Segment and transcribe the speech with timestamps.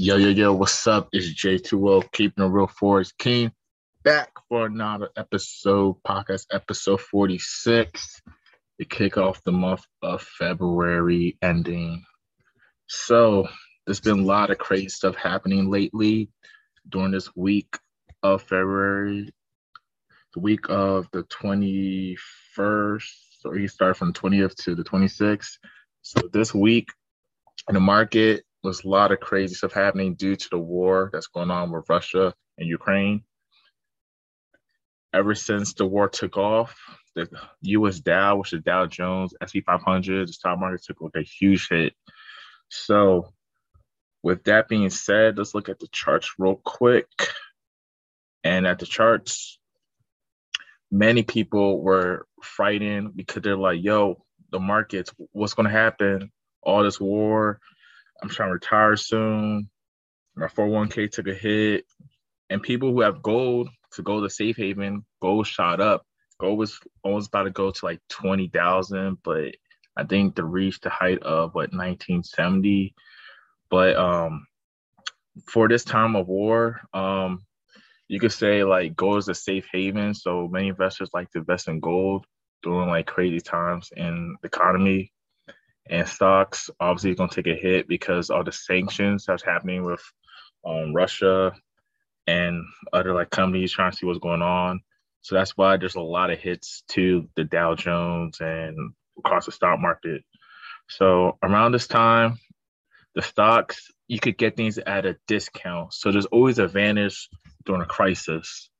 [0.00, 1.08] Yo, yo, yo, what's up?
[1.12, 3.50] It's J2O, keeping the real forest king,
[4.04, 8.22] back for another episode, podcast episode 46,
[8.78, 12.04] to kick off the month of February ending.
[12.86, 13.48] So,
[13.86, 16.30] there's been a lot of crazy stuff happening lately
[16.88, 17.76] during this week
[18.22, 19.28] of February,
[20.32, 22.16] the week of the 21st,
[23.46, 25.58] or you start from 20th to the 26th.
[26.02, 26.88] So, this week
[27.68, 31.26] in the market, was a lot of crazy stuff happening due to the war that's
[31.26, 33.24] going on with Russia and Ukraine.
[35.14, 36.76] Ever since the war took off,
[37.14, 37.28] the
[37.62, 37.98] U.S.
[37.98, 41.94] Dow, which is Dow Jones, S&P 500, the stock market took like a huge hit.
[42.68, 43.32] So,
[44.22, 47.08] with that being said, let's look at the charts real quick.
[48.44, 49.58] And at the charts,
[50.90, 56.30] many people were fighting because they're like, "Yo, the markets, what's going to happen?
[56.62, 57.60] All this war."
[58.22, 59.70] I'm trying to retire soon.
[60.36, 61.84] My 401k took a hit.
[62.50, 66.04] And people who have gold to go to safe haven, gold shot up.
[66.40, 69.54] Gold was almost about to go to like 20,000, but
[69.96, 72.94] I think to reach the height of what 1970.
[73.70, 74.46] But um,
[75.46, 77.44] for this time of war, um,
[78.06, 80.14] you could say like gold is a safe haven.
[80.14, 82.24] So many investors like to invest in gold
[82.62, 85.12] during like crazy times in the economy
[85.90, 90.02] and stocks obviously going to take a hit because all the sanctions that's happening with
[90.66, 91.52] um, Russia
[92.26, 94.80] and other like companies trying to see what's going on.
[95.22, 99.52] So that's why there's a lot of hits to the Dow Jones and across the
[99.52, 100.22] stock market.
[100.88, 102.38] So around this time,
[103.14, 105.92] the stocks you could get things at a discount.
[105.92, 107.28] So there's always advantage
[107.66, 108.70] during a crisis.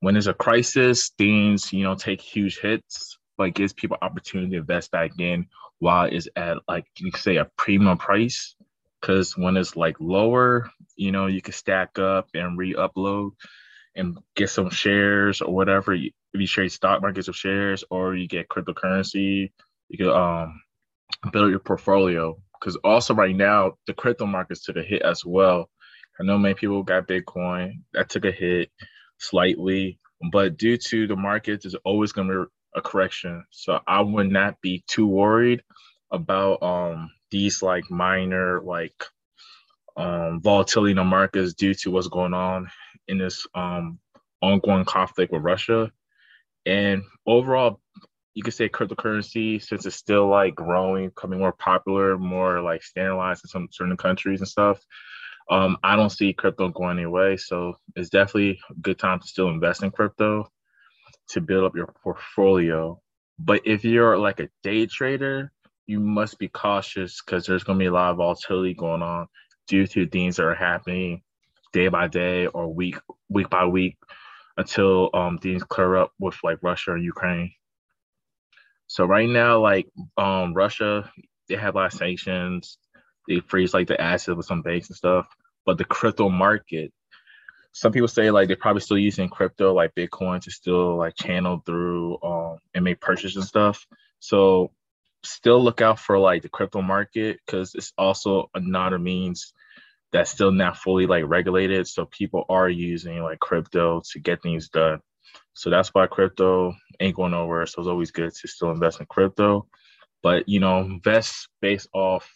[0.00, 4.58] When there's a crisis, things you know take huge hits, but gives people opportunity to
[4.58, 5.46] invest back in
[5.78, 8.54] while it's at like you say a premium price.
[9.00, 13.30] Because when it's like lower, you know, you can stack up and re-upload
[13.94, 15.94] and get some shares or whatever.
[15.94, 19.52] If you trade stock markets of shares or you get cryptocurrency,
[19.88, 20.60] you can um
[21.32, 22.36] build your portfolio.
[22.58, 25.70] Because also right now the crypto markets took a hit as well.
[26.20, 28.72] I know many people got Bitcoin that took a hit
[29.18, 30.00] slightly,
[30.32, 33.44] but due to the markets, is always going to a correction.
[33.50, 35.62] So I would not be too worried
[36.10, 39.04] about um these like minor like
[39.96, 42.70] um volatility in the markets due to what's going on
[43.08, 43.98] in this um
[44.40, 45.90] ongoing conflict with Russia.
[46.64, 47.80] And overall,
[48.34, 53.44] you could say cryptocurrency, since it's still like growing, becoming more popular, more like standardized
[53.44, 54.80] in some certain countries and stuff.
[55.50, 57.36] Um, I don't see crypto going away.
[57.38, 60.50] So it's definitely a good time to still invest in crypto
[61.28, 63.00] to build up your portfolio.
[63.38, 65.52] But if you're like a day trader,
[65.86, 69.28] you must be cautious because there's going to be a lot of volatility going on
[69.66, 71.22] due to things that are happening
[71.72, 72.96] day by day or week
[73.28, 73.96] week by week
[74.56, 77.52] until um, things clear up with like Russia and Ukraine.
[78.86, 81.10] So right now, like um, Russia,
[81.48, 82.78] they have a lot of sanctions.
[83.28, 85.26] They freeze like the assets with some banks and stuff.
[85.64, 86.92] But the crypto market
[87.72, 91.62] some people say like they're probably still using crypto like Bitcoin to still like channel
[91.64, 93.86] through um, and make purchases and stuff.
[94.20, 94.72] So
[95.24, 99.52] still look out for like the crypto market because it's also another means
[100.12, 101.86] that's still not fully like regulated.
[101.86, 105.00] So people are using like crypto to get things done.
[105.54, 107.66] So that's why crypto ain't going nowhere.
[107.66, 109.66] So it's always good to still invest in crypto.
[110.22, 112.28] But you know, invest based off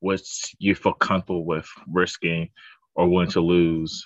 [0.00, 0.20] what
[0.58, 2.50] you feel comfortable with risking
[2.94, 4.04] or willing to lose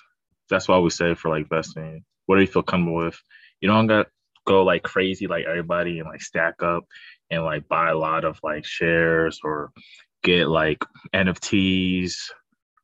[0.49, 2.03] that's why would say for like investing.
[2.25, 3.19] What do you feel comfortable with?
[3.61, 4.07] You don't got
[4.45, 6.85] go like crazy like everybody and like stack up
[7.31, 9.71] and like buy a lot of like shares or
[10.23, 10.83] get like
[11.13, 12.13] NFTs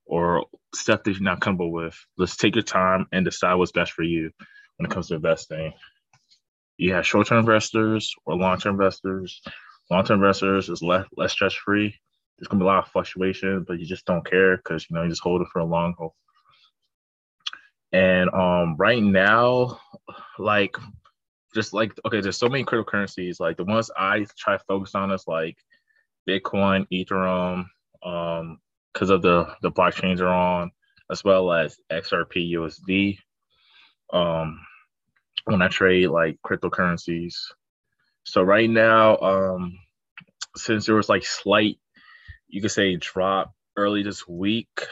[0.06, 1.98] or stuff that you're not comfortable with.
[2.18, 4.32] Let's take your time and decide what's best for you
[4.78, 5.74] when it comes to investing.
[6.78, 9.42] You have short-term investors or long-term investors.
[9.90, 11.94] Long-term investors is less less stress-free.
[12.38, 15.04] There's gonna be a lot of fluctuation, but you just don't care because you know
[15.04, 16.16] you just hold it for a long haul.
[17.94, 19.80] And um, right now,
[20.40, 20.76] like,
[21.54, 23.40] just like okay, there's so many cryptocurrencies.
[23.40, 25.58] Like the ones I try to focus on is like
[26.28, 27.66] Bitcoin, Ethereum,
[28.04, 28.60] um,
[28.94, 30.72] because of the the blockchains are on,
[31.10, 33.18] as well as XRP USD.
[34.14, 34.60] Um,
[35.46, 37.36] when I trade like cryptocurrencies.
[38.24, 39.80] So right now, um,
[40.56, 41.78] since there was like slight,
[42.48, 44.86] you could say drop early this week,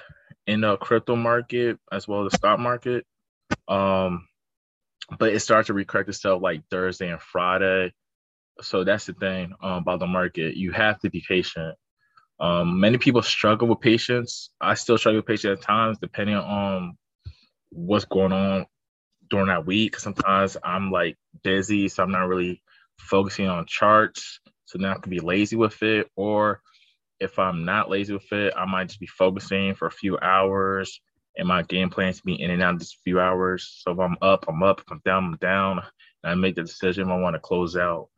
[0.50, 3.06] in the crypto market as well as the stock market.
[3.68, 4.28] Um,
[5.20, 7.94] but it starts to recorrect itself like Thursday and Friday.
[8.62, 10.58] So that's the thing um, about the market.
[10.58, 11.76] You have to be patient.
[12.40, 14.50] Um, many people struggle with patience.
[14.60, 16.98] I still struggle with patience at times, depending on
[17.70, 18.66] what's going on
[19.30, 20.00] during that week.
[20.00, 22.64] Sometimes I'm like busy, so I'm not really
[22.98, 24.40] focusing on charts.
[24.66, 26.10] So now I can be lazy with it.
[26.16, 26.62] Or
[27.20, 31.02] if I'm not lazy with it, I might just be focusing for a few hours
[31.38, 33.82] and my game plan to be in and out just a few hours.
[33.84, 34.82] So if I'm up, I'm up.
[34.82, 35.80] If I'm down, I'm down.
[36.24, 38.10] And I make the decision I want to close out.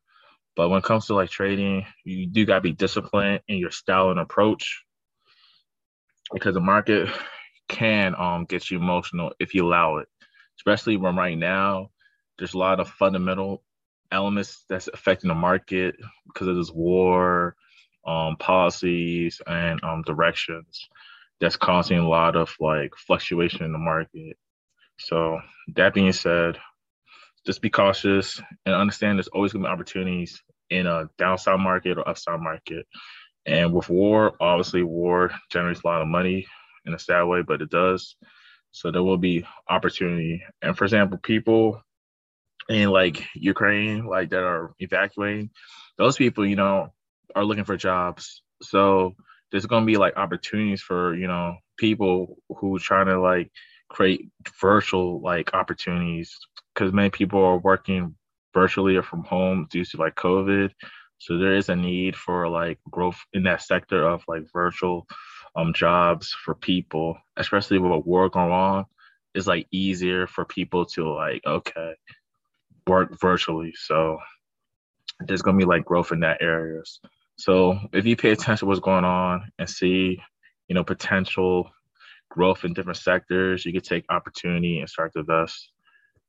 [0.55, 4.09] But when it comes to like trading, you do gotta be disciplined in your style
[4.09, 4.83] and approach
[6.33, 7.09] because the market
[7.67, 10.07] can um get you emotional if you allow it.
[10.57, 11.89] Especially when right now
[12.37, 13.63] there's a lot of fundamental
[14.11, 15.95] elements that's affecting the market
[16.27, 17.55] because of this war,
[18.05, 20.87] um, policies, and um, directions
[21.39, 24.37] that's causing a lot of like fluctuation in the market.
[24.99, 25.39] So
[25.75, 26.59] that being said,
[27.45, 32.07] just be cautious and understand there's always gonna be opportunities in a downside market or
[32.07, 32.85] upside market.
[33.45, 36.45] And with war, obviously war generates a lot of money
[36.85, 38.15] in a sad way, but it does.
[38.71, 40.43] So there will be opportunity.
[40.61, 41.81] And for example, people
[42.69, 45.49] in like Ukraine, like that are evacuating,
[45.97, 46.93] those people, you know,
[47.35, 48.41] are looking for jobs.
[48.61, 49.15] So
[49.51, 53.51] there's gonna be like opportunities for, you know, people who trying to like
[53.89, 54.29] create
[54.59, 56.37] virtual like opportunities
[56.73, 58.15] because many people are working
[58.53, 60.71] virtually or from home due to like COVID.
[61.17, 65.07] So there is a need for like growth in that sector of like virtual
[65.55, 68.85] um jobs for people, especially with a war going on.
[69.35, 71.95] It's like easier for people to like okay
[72.87, 73.73] work virtually.
[73.75, 74.17] So
[75.19, 76.99] there's gonna be like growth in that areas.
[77.41, 80.21] So if you pay attention to what's going on and see,
[80.67, 81.71] you know, potential
[82.29, 85.71] growth in different sectors, you could take opportunity and start to invest.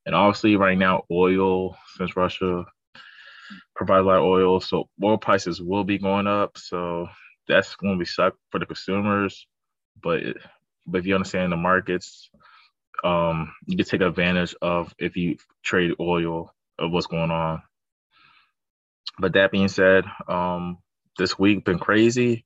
[0.06, 2.64] And obviously, right now, oil, since Russia
[3.76, 6.56] provides a lot of oil, so oil prices will be going up.
[6.56, 7.08] So
[7.46, 9.46] that's going to be suck for the consumers.
[10.02, 10.22] But
[10.86, 12.30] but if you understand the markets,
[13.04, 17.62] um, you can take advantage of if you trade oil of what's going on.
[19.18, 20.78] But that being said, um,
[21.18, 22.44] this week been crazy.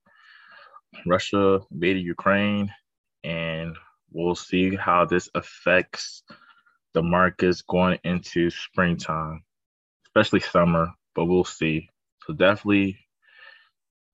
[1.06, 2.72] Russia invaded Ukraine,
[3.24, 3.76] and
[4.10, 6.22] we'll see how this affects
[6.94, 9.42] the markets going into springtime,
[10.06, 11.90] especially summer, but we'll see.
[12.26, 12.98] So definitely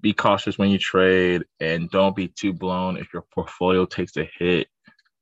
[0.01, 4.29] be cautious when you trade and don't be too blown if your portfolio takes a
[4.39, 4.69] hit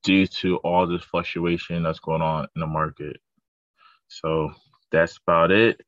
[0.03, 3.19] due to all this fluctuation that's going on in the market.
[4.09, 4.53] So
[4.91, 5.83] that's about it.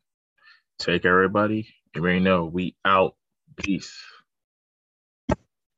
[0.79, 1.69] Take care, everybody.
[1.95, 3.15] You already know we out.
[3.57, 4.22] Peace.